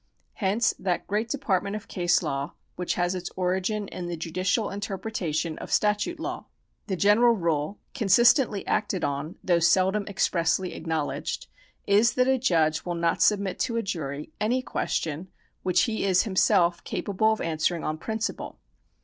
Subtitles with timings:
[0.33, 5.59] Hence that great department of case law which has its origin in the judicial interpretation
[5.59, 6.47] of statute law.
[6.87, 11.45] The general rule— consistently acted on, though seldom expressly acknowledged—
[11.99, 15.27] is that a judge will not submit to a jury any question
[15.61, 18.55] which he is himself capable of answering on pririciple.